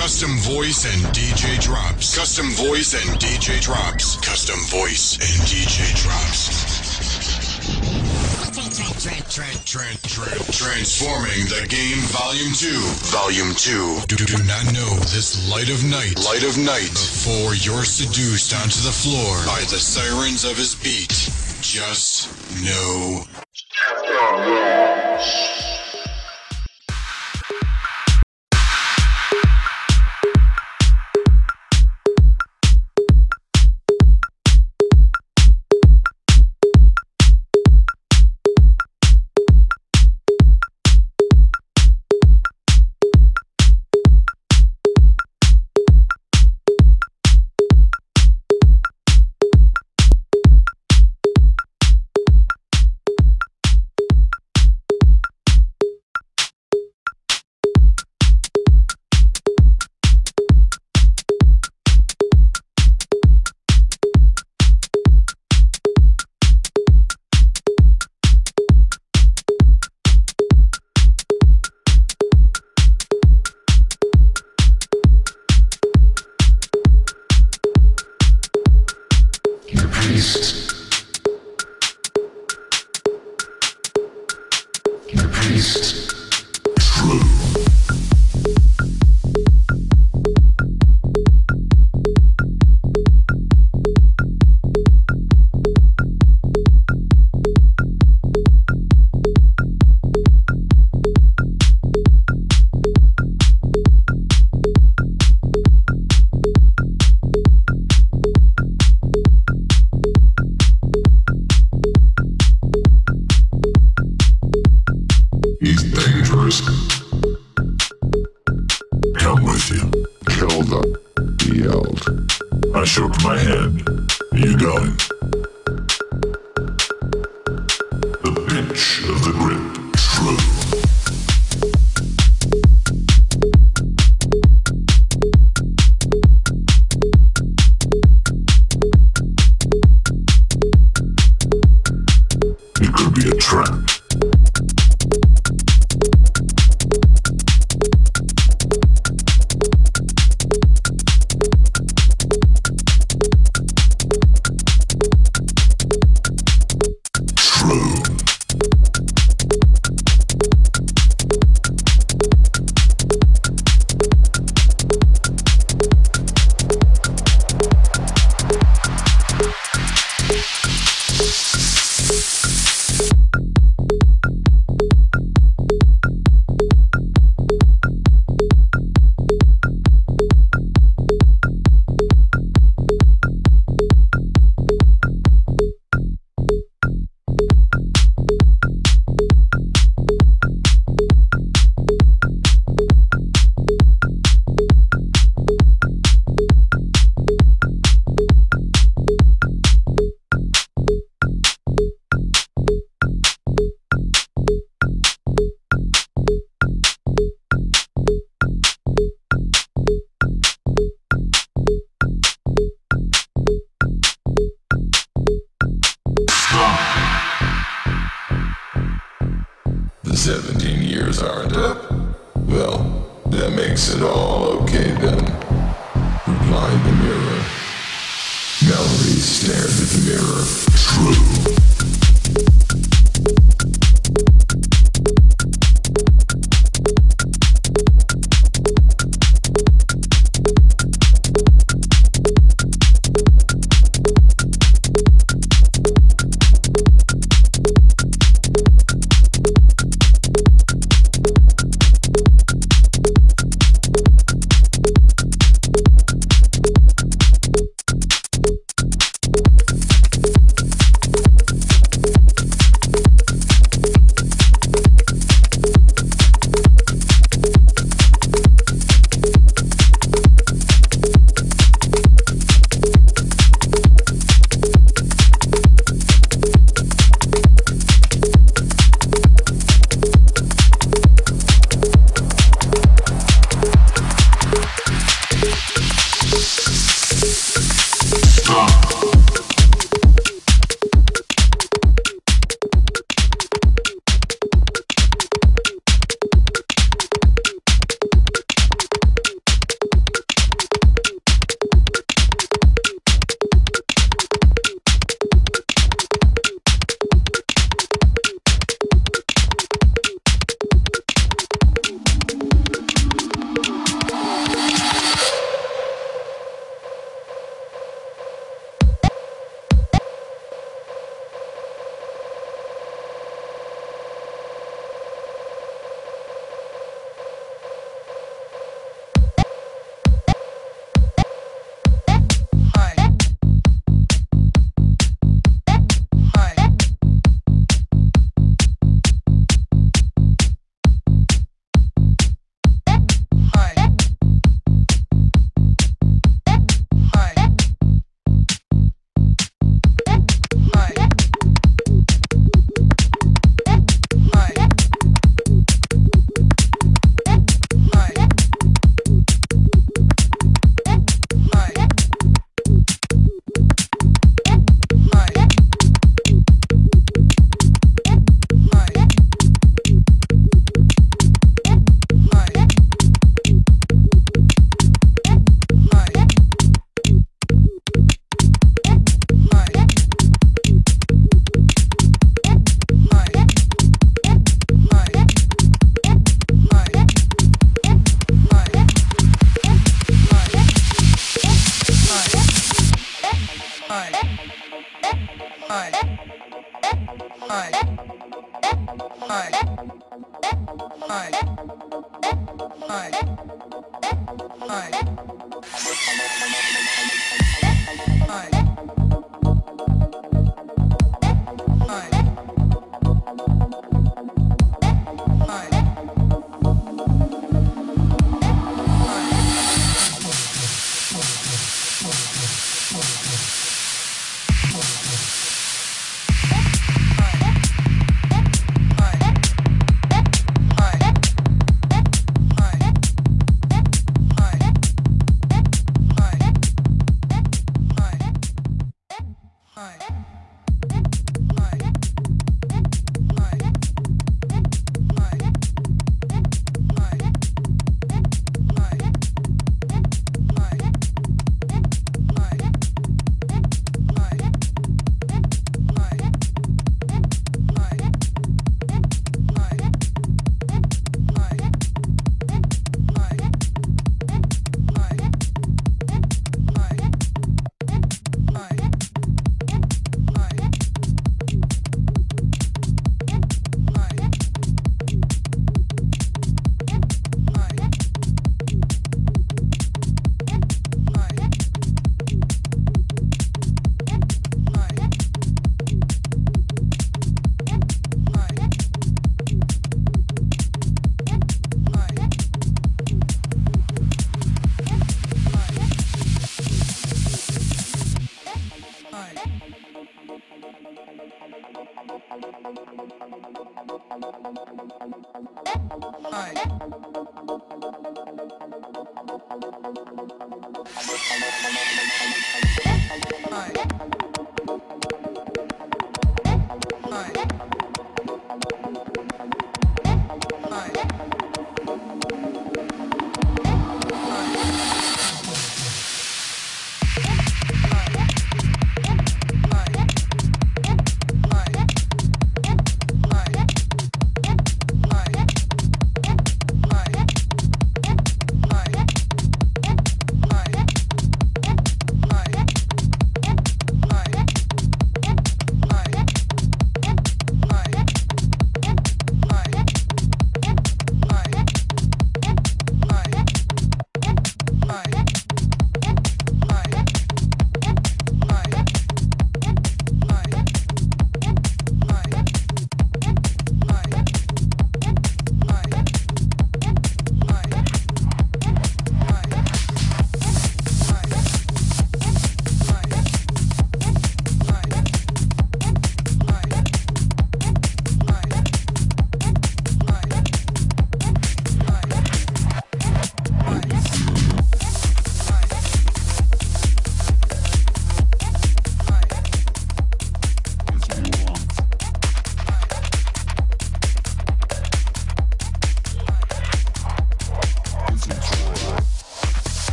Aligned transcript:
Custom 0.00 0.38
voice 0.38 0.86
and 0.86 1.14
DJ 1.14 1.60
drops. 1.60 2.16
Custom 2.16 2.48
voice 2.52 2.94
and 2.94 3.20
DJ 3.20 3.60
drops. 3.60 4.16
Custom 4.16 4.58
voice 4.70 5.16
and 5.16 5.44
DJ 5.44 5.92
drops. 5.94 6.48
Transforming 10.56 11.44
the 11.52 11.66
game, 11.68 12.00
Volume 12.16 12.54
2. 12.54 12.80
Volume 13.12 13.54
2. 13.54 14.00
Do, 14.08 14.16
do 14.16 14.42
not 14.44 14.72
know 14.72 14.88
this 15.12 15.46
light 15.50 15.68
of 15.68 15.84
night. 15.84 16.16
Light 16.24 16.44
of 16.44 16.56
night. 16.56 16.88
Before 16.88 17.54
you're 17.54 17.84
seduced 17.84 18.54
onto 18.54 18.80
the 18.80 18.96
floor 18.96 19.36
by 19.44 19.60
the 19.68 19.78
sirens 19.78 20.44
of 20.44 20.56
his 20.56 20.76
beat. 20.76 21.12
Just 21.60 22.32
know. 22.64 23.26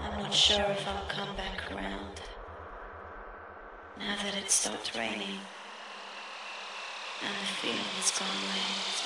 I'm 0.00 0.22
not 0.22 0.32
sure 0.32 0.64
if 0.70 0.88
I'll 0.88 1.04
come 1.08 1.36
back 1.36 1.70
around. 1.70 2.20
Now 3.98 4.16
that 4.22 4.34
it 4.36 4.50
stopped 4.50 4.94
raining 4.96 5.40
and 7.22 7.34
the 7.40 7.46
feeling 7.60 7.76
has 7.76 8.10
gone 8.18 8.28
away. 8.28 9.05